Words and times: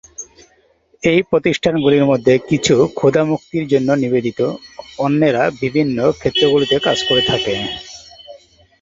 এই 1.03 1.19
প্রতিষ্ঠানগুলির 1.29 2.05
মধ্যে 2.05 2.33
কিছু 2.49 2.75
ক্ষুধা 2.97 3.23
মুক্তির 3.25 3.65
জন্য 3.67 3.89
নিবেদিত, 4.01 4.39
অন্যেরা 4.99 5.43
বিভিন্ন 5.61 5.97
ক্ষেত্রগুলিতে 6.19 6.75
কাজ 6.87 6.97
করে 7.07 7.21
থাকে। 7.27 7.53